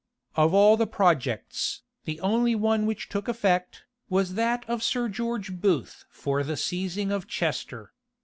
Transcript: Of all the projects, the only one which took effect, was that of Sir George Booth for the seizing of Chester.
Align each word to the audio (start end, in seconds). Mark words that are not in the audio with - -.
Of 0.35 0.51
all 0.55 0.77
the 0.77 0.87
projects, 0.87 1.83
the 2.05 2.19
only 2.21 2.55
one 2.55 2.87
which 2.87 3.07
took 3.07 3.27
effect, 3.27 3.83
was 4.09 4.33
that 4.33 4.67
of 4.67 4.81
Sir 4.81 5.07
George 5.09 5.53
Booth 5.61 6.05
for 6.09 6.41
the 6.41 6.57
seizing 6.57 7.11
of 7.11 7.27
Chester. 7.27 7.93